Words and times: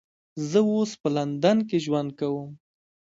زه 0.49 0.59
اوس 0.71 0.91
په 1.01 1.07
لندن 1.15 1.57
کې 1.69 1.77
ژوند 1.85 2.09
کوم 2.19 2.49